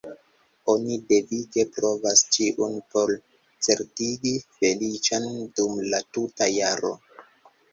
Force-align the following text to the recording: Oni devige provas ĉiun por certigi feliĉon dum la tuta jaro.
Oni 0.71 0.95
devige 1.11 1.65
provas 1.75 2.23
ĉiun 2.37 2.73
por 2.95 3.13
certigi 3.67 4.33
feliĉon 4.57 5.29
dum 5.61 5.79
la 5.93 6.01
tuta 6.17 6.49
jaro. 6.57 6.95